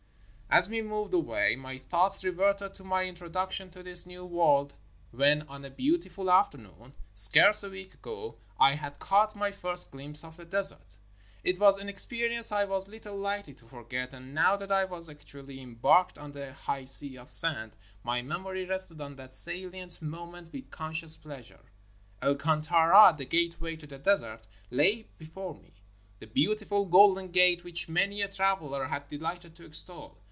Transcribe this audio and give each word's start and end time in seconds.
As 0.53 0.67
we 0.67 0.81
moved 0.81 1.13
away, 1.13 1.55
my 1.55 1.77
thoughts 1.77 2.25
reverted 2.25 2.73
to 2.73 2.83
my 2.83 3.03
in 3.03 3.15
troduction 3.15 3.71
to 3.71 3.81
this 3.81 4.05
new 4.05 4.25
world, 4.25 4.73
when 5.11 5.43
on 5.43 5.63
a 5.63 5.69
beautiful 5.69 6.29
after 6.29 6.57
noon, 6.57 6.91
scarce 7.13 7.63
a 7.63 7.69
week 7.69 7.93
ago, 7.93 8.37
I 8.59 8.73
had 8.73 8.99
caught 8.99 9.33
my 9.33 9.53
first 9.53 9.93
gUmpse 9.93 10.25
of 10.25 10.35
the 10.35 10.43
desert. 10.43 10.97
It 11.41 11.57
was 11.57 11.77
an 11.77 11.87
experience 11.87 12.51
I 12.51 12.65
was 12.65 12.85
Httle 12.87 13.15
Hkely 13.21 13.55
to 13.59 13.65
forget, 13.65 14.13
and 14.13 14.33
now 14.33 14.57
that 14.57 14.71
I 14.71 14.83
was 14.83 15.09
actually 15.09 15.61
embarked 15.61 16.17
on 16.17 16.33
the 16.33 16.51
high 16.51 16.83
sea 16.83 17.17
of 17.17 17.31
sand, 17.31 17.77
my 18.03 18.21
memory 18.21 18.65
rested 18.65 18.99
on 18.99 19.15
that 19.15 19.33
salient 19.33 20.01
mo 20.01 20.25
ment 20.29 20.51
with 20.51 20.69
conscious 20.69 21.15
pleasure. 21.15 21.61
El 22.21 22.35
Kantara, 22.35 23.15
the 23.17 23.23
gate 23.23 23.61
way 23.61 23.77
to 23.77 23.87
the 23.87 23.97
desert, 23.99 24.47
lay 24.69 25.07
before 25.17 25.55
me— 25.55 25.71
the 26.19 26.27
beautiful 26.27 26.83
golden 26.83 27.29
gate 27.29 27.63
which 27.63 27.87
many 27.87 28.21
a 28.21 28.27
traveler 28.27 28.87
has 28.87 29.03
dehghted 29.03 29.53
to 29.55 29.65
extol. 29.65 30.17